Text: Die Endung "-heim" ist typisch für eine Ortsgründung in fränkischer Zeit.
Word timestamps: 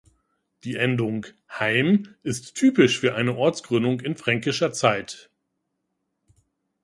Die 0.63 0.77
Endung 0.77 1.27
"-heim" 1.47 2.11
ist 2.23 2.55
typisch 2.55 2.99
für 2.99 3.13
eine 3.13 3.35
Ortsgründung 3.37 3.99
in 3.99 4.15
fränkischer 4.15 4.73
Zeit. 4.73 5.29